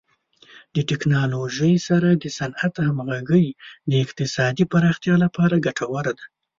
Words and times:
د 0.75 0.77
ټکنالوژۍ 0.89 1.75
سره 1.87 2.09
د 2.23 2.25
صنعت 2.37 2.73
همغږي 2.87 3.47
د 3.89 3.91
اقتصادي 4.05 4.63
پراختیا 4.71 5.15
لپاره 5.23 5.63
ګټوره 5.65 6.11
ده. 6.17 6.25